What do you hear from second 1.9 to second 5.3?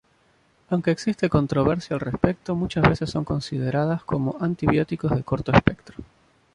al respecto, muchas veces son consideradas como antibióticos de